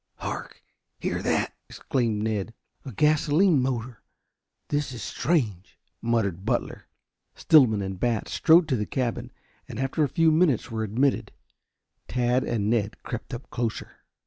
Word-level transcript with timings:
"Hark! 0.15 0.63
Hear 0.99 1.21
that!" 1.21 1.53
exclaimed 1.69 2.23
Ned. 2.23 2.55
"A 2.85 2.91
gasoline 2.91 3.61
motor. 3.61 4.01
This 4.69 4.93
is 4.93 5.03
strange," 5.03 5.77
muttered 6.01 6.43
Butler. 6.43 6.87
Stillman 7.35 7.83
and 7.83 7.99
Batts 7.99 8.33
strode 8.33 8.67
to 8.69 8.75
the 8.75 8.87
cabin 8.87 9.31
and 9.67 9.77
after 9.77 10.03
a 10.03 10.09
few 10.09 10.31
moments 10.31 10.71
were 10.71 10.81
admitted. 10.83 11.31
Tad 12.07 12.43
and 12.43 12.67
Ned 12.67 13.03
crept 13.03 13.31
up 13.31 13.47
closer. 13.51 13.97